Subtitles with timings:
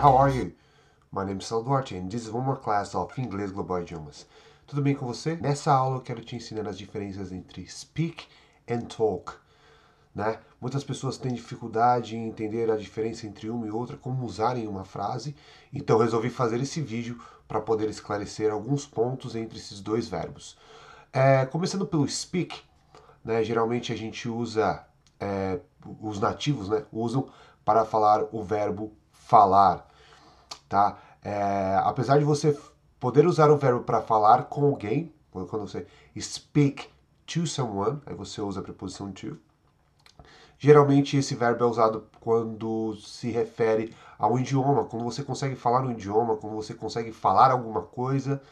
[0.00, 0.52] How are you?
[1.10, 4.26] My name is Sal Duarte and this is one more class of Inglês Global Idiomas.
[4.64, 5.34] Tudo bem com você?
[5.34, 8.28] Nessa aula eu quero te ensinar as diferenças entre speak
[8.70, 9.32] and talk.
[10.14, 10.38] Né?
[10.60, 14.84] Muitas pessoas têm dificuldade em entender a diferença entre uma e outra, como usarem uma
[14.84, 15.34] frase,
[15.74, 20.56] então resolvi fazer esse vídeo para poder esclarecer alguns pontos entre esses dois verbos.
[21.12, 22.56] É, começando pelo speak,
[23.24, 24.86] né, geralmente a gente usa,
[25.18, 25.58] é,
[26.00, 27.28] os nativos né, usam
[27.64, 28.92] para falar o verbo
[29.28, 29.86] falar.
[30.70, 30.96] Tá?
[31.22, 32.58] É, apesar de você
[32.98, 35.86] poder usar o verbo para falar com alguém, quando você
[36.18, 36.88] speak
[37.26, 39.38] to someone, aí você usa a preposição to.
[40.58, 45.82] Geralmente esse verbo é usado quando se refere a um idioma, quando você consegue falar
[45.82, 48.42] um idioma, quando você consegue falar alguma coisa,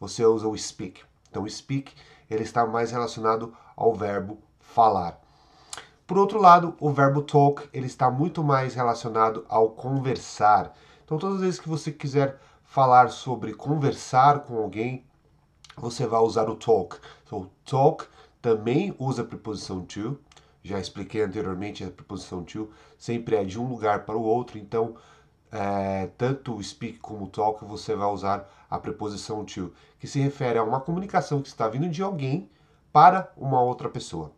[0.00, 1.02] você usa o speak.
[1.30, 1.92] Então, speak
[2.28, 5.21] ele está mais relacionado ao verbo falar.
[6.06, 10.74] Por outro lado, o verbo talk ele está muito mais relacionado ao conversar.
[11.04, 15.04] Então, todas as vezes que você quiser falar sobre conversar com alguém,
[15.76, 16.96] você vai usar o talk.
[17.24, 18.06] Então, talk
[18.40, 20.18] também usa a preposição to.
[20.62, 24.58] Já expliquei anteriormente, a preposição to sempre é de um lugar para o outro.
[24.58, 24.96] Então,
[25.50, 30.18] é, tanto o speak como o talk, você vai usar a preposição to, que se
[30.18, 32.50] refere a uma comunicação que está vindo de alguém
[32.92, 34.32] para uma outra pessoa.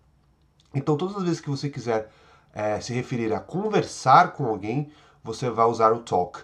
[0.75, 2.11] Então, todas as vezes que você quiser
[2.53, 4.91] é, se referir a conversar com alguém,
[5.23, 6.41] você vai usar o talk,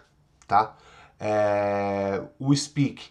[0.46, 0.76] tá?
[1.18, 3.10] É, o speak,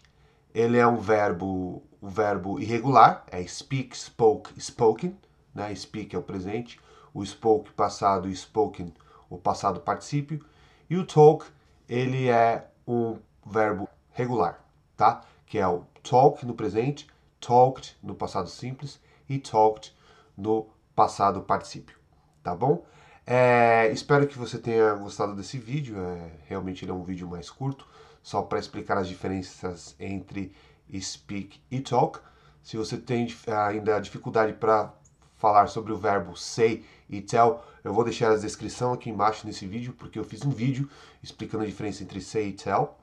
[0.53, 5.17] ele é um verbo, um verbo irregular, é speak, spoke, spoken,
[5.53, 5.73] né?
[5.75, 6.79] Speak é o presente,
[7.13, 8.93] o spoke passado e spoken
[9.29, 10.43] o passado particípio,
[10.89, 11.45] e o talk,
[11.87, 14.59] ele é um verbo regular,
[14.97, 15.21] tá?
[15.45, 17.07] Que é o talk no presente,
[17.39, 19.95] talked no passado simples e talked
[20.35, 20.67] no
[20.99, 21.97] passado particípio,
[22.43, 22.85] tá bom?
[23.25, 25.97] É, espero que você tenha gostado desse vídeo.
[25.97, 27.87] É, realmente ele é um vídeo mais curto,
[28.21, 30.53] só para explicar as diferenças entre
[30.99, 32.19] speak e talk.
[32.61, 34.93] Se você tem ainda dificuldade para
[35.37, 39.65] falar sobre o verbo say e tell, eu vou deixar a descrição aqui embaixo nesse
[39.65, 40.89] vídeo, porque eu fiz um vídeo
[41.23, 42.97] explicando a diferença entre say e tell.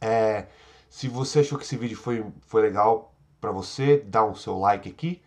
[0.00, 0.46] É,
[0.88, 4.88] se você achou que esse vídeo foi, foi legal para você, dá um seu like
[4.88, 5.20] aqui.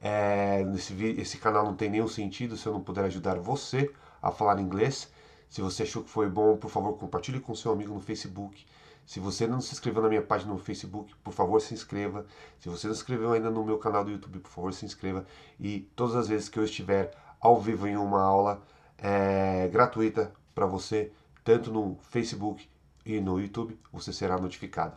[0.00, 3.90] É, nesse, esse canal não tem nenhum sentido se eu não puder ajudar você
[4.22, 5.10] a falar inglês.
[5.48, 8.66] Se você achou que foi bom, por favor, compartilhe com seu amigo no Facebook.
[9.06, 12.26] Se você não se inscreveu na minha página no Facebook, por favor, se inscreva.
[12.58, 15.24] Se você não se inscreveu ainda no meu canal do YouTube, por favor, se inscreva.
[15.60, 18.60] E todas as vezes que eu estiver ao vivo em uma aula
[18.98, 21.12] é, gratuita para você,
[21.44, 22.68] tanto no Facebook
[23.04, 24.96] e no YouTube, você será notificado.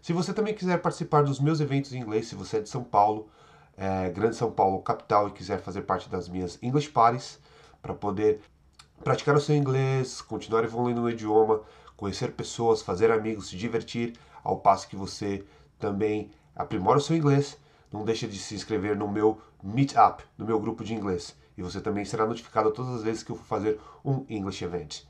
[0.00, 2.82] Se você também quiser participar dos meus eventos em inglês, se você é de São
[2.82, 3.28] Paulo,
[3.76, 7.38] é, Grande São Paulo, capital, e quiser fazer parte das minhas English Parties,
[7.80, 8.40] para poder
[9.02, 11.62] praticar o seu inglês, continuar evoluindo no idioma,
[11.96, 15.44] conhecer pessoas, fazer amigos, se divertir, ao passo que você
[15.78, 17.58] também aprimora o seu inglês.
[17.92, 21.36] Não deixe de se inscrever no meu Meetup, no meu grupo de inglês.
[21.56, 25.02] E você também será notificado todas as vezes que eu for fazer um English Event.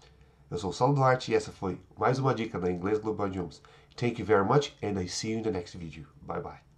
[0.51, 3.63] Eu sou o Saulo Duarte e essa foi mais uma dica da Inglês Global Idiomas.
[3.97, 6.07] Thank you very much and I see you in the next video.
[6.23, 6.70] Bye bye.